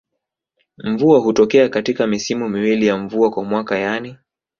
Mvua 0.77 1.19
hutokea 1.19 1.69
katika 1.69 2.07
misimu 2.07 2.49
miwili 2.49 2.87
ya 2.87 2.97
mvua 2.97 3.29
kwa 3.31 3.43
mwaka 3.43 3.77
yani 3.77 4.17